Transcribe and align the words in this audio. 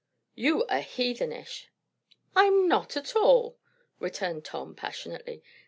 "You 0.33 0.65
are 0.65 0.79
heathenish!" 0.81 1.67
"I'm 2.35 2.67
not, 2.67 2.97
at 2.97 3.15
all!" 3.15 3.59
returned 3.99 4.43
Tom 4.45 4.73
passionately. 4.73 5.43